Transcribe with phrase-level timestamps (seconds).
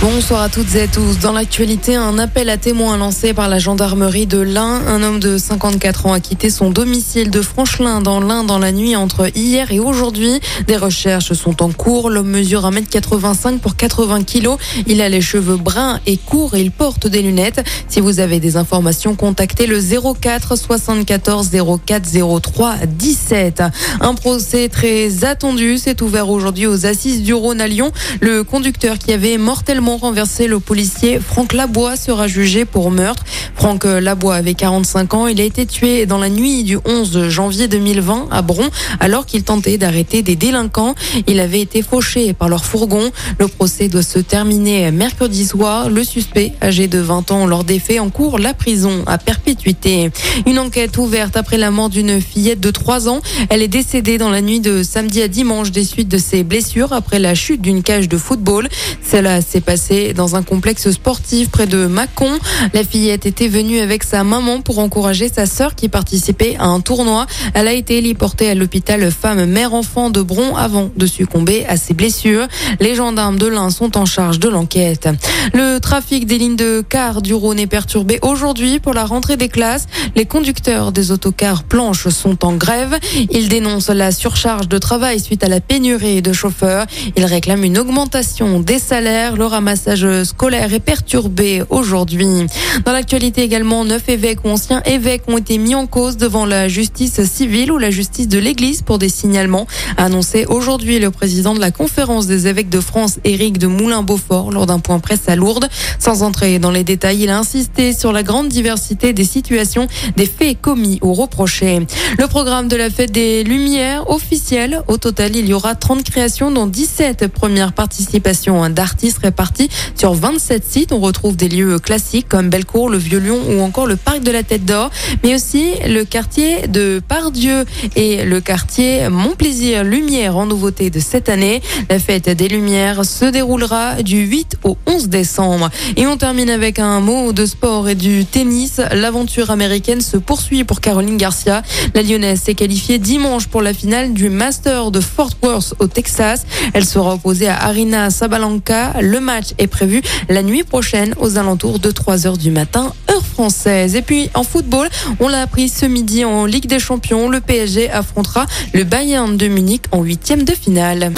[0.00, 1.18] Bonsoir à toutes et à tous.
[1.18, 4.80] Dans l'actualité, un appel à témoins lancé par la gendarmerie de l'Ain.
[4.86, 8.70] Un homme de 54 ans a quitté son domicile de Franchelin dans l'Ain dans la
[8.70, 10.38] nuit entre hier et aujourd'hui.
[10.68, 12.10] Des recherches sont en cours.
[12.10, 14.50] L'homme mesure 1m85 pour 80 kg.
[14.86, 17.68] Il a les cheveux bruns et courts et il porte des lunettes.
[17.88, 21.50] Si vous avez des informations, contactez le 04 74
[21.84, 23.64] 04 03 17.
[24.00, 27.90] Un procès très attendu s'est ouvert aujourd'hui aux assises du Rhône à Lyon.
[28.20, 33.24] Le conducteur qui avait mortellement renversé le policier Franck Labois sera jugé pour meurtre.
[33.54, 35.26] Franck Labois avait 45 ans.
[35.26, 38.68] Il a été tué dans la nuit du 11 janvier 2020 à Bron
[39.00, 40.94] alors qu'il tentait d'arrêter des délinquants.
[41.26, 43.10] Il avait été fauché par leur fourgon.
[43.38, 45.90] Le procès doit se terminer mercredi soir.
[45.90, 50.10] Le suspect, âgé de 20 ans lors des faits, en cours la prison à perpétuité.
[50.46, 53.20] Une enquête ouverte après la mort d'une fillette de 3 ans.
[53.50, 56.92] Elle est décédée dans la nuit de samedi à dimanche des suites de ses blessures
[56.92, 58.68] après la chute d'une cage de football.
[59.02, 59.77] Cela s'est passé
[60.14, 62.38] dans un complexe sportif près de Mâcon.
[62.74, 66.80] La fillette était venue avec sa maman pour encourager sa sœur qui participait à un
[66.80, 67.26] tournoi.
[67.54, 71.94] Elle a été héliportée à l'hôpital femme mère-enfant de Bron avant de succomber à ses
[71.94, 72.48] blessures.
[72.80, 75.08] Les gendarmes de l'Ain sont en charge de l'enquête.
[75.54, 79.48] Le trafic des lignes de car du Rhône est perturbé aujourd'hui pour la rentrée des
[79.48, 79.86] classes.
[80.16, 82.98] Les conducteurs des autocars planches sont en grève.
[83.30, 86.86] Ils dénoncent la surcharge de travail suite à la pénurie de chauffeurs.
[87.16, 89.36] Ils réclament une augmentation des salaires.
[89.68, 92.46] Ramassage scolaire est perturbé aujourd'hui.
[92.86, 96.68] Dans l'actualité également, neuf évêques ou anciens évêques ont été mis en cause devant la
[96.68, 99.66] justice civile ou la justice de l'Église pour des signalements,
[99.98, 104.52] a annoncé aujourd'hui le président de la conférence des évêques de France, Éric de Moulin-Beaufort,
[104.52, 105.68] lors d'un point presse à Lourdes.
[105.98, 110.24] Sans entrer dans les détails, il a insisté sur la grande diversité des situations, des
[110.24, 111.80] faits commis ou reprochés.
[112.18, 114.82] Le programme de la fête des Lumières officiel.
[114.88, 119.57] Au total, il y aura 30 créations, dont 17 premières participations d'artistes répartis
[119.94, 123.96] sur 27 sites, on retrouve des lieux classiques comme Bellecour, le Vieux-Lyon ou encore le
[123.96, 124.90] parc de la Tête d'Or,
[125.22, 127.64] mais aussi le quartier de Pardieu
[127.96, 131.62] et le quartier Montplaisir Lumière en nouveauté de cette année.
[131.90, 135.70] La fête des Lumières se déroulera du 8 au 11 décembre.
[135.96, 138.80] Et on termine avec un mot de sport et du tennis.
[138.92, 141.62] L'aventure américaine se poursuit pour Caroline Garcia.
[141.94, 146.46] La Lyonnaise s'est qualifiée dimanche pour la finale du Master de Fort Worth au Texas.
[146.74, 148.94] Elle sera opposée à Arina Sabalenka.
[149.00, 153.24] Le match est prévu la nuit prochaine aux alentours de 3 heures du matin, heure
[153.24, 153.94] française.
[153.94, 154.88] Et puis en football,
[155.20, 159.48] on l'a appris ce midi en Ligue des Champions, le PSG affrontera le Bayern de
[159.48, 161.12] Munich en huitième de finale.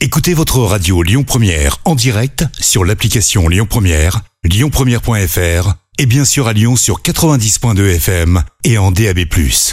[0.00, 6.46] Écoutez votre radio Lyon Première en direct sur l'application Lyon Première, lyonpremière.fr et bien sûr
[6.48, 9.20] à Lyon sur 90.2 FM et en DAB+.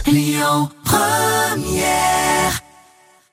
[0.07, 2.12] Lyon Première